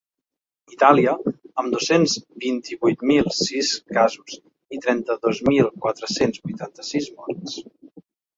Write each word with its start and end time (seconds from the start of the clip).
Itàlia, 0.75 1.11
amb 1.63 1.75
dos-cents 1.75 2.15
vint-i-vuit 2.45 3.03
mil 3.11 3.29
sis 3.41 3.69
casos 3.99 4.39
i 4.77 4.81
trenta-dos 4.87 5.43
mil 5.51 5.71
quatre-cents 5.85 6.43
vuitanta-sis 6.49 7.13
morts. 7.21 7.61